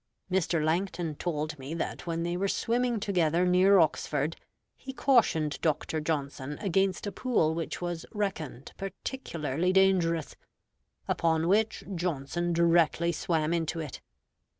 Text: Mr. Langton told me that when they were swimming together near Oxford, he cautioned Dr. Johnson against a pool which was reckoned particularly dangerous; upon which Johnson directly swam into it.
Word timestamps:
Mr. 0.31 0.65
Langton 0.65 1.13
told 1.13 1.59
me 1.59 1.75
that 1.75 2.07
when 2.07 2.23
they 2.23 2.35
were 2.35 2.47
swimming 2.47 2.99
together 2.99 3.45
near 3.45 3.77
Oxford, 3.77 4.35
he 4.75 4.93
cautioned 4.93 5.61
Dr. 5.61 6.01
Johnson 6.01 6.57
against 6.57 7.05
a 7.05 7.11
pool 7.11 7.53
which 7.53 7.81
was 7.81 8.03
reckoned 8.11 8.71
particularly 8.77 9.71
dangerous; 9.71 10.35
upon 11.07 11.47
which 11.47 11.83
Johnson 11.93 12.51
directly 12.51 13.11
swam 13.11 13.53
into 13.53 13.79
it. 13.79 14.01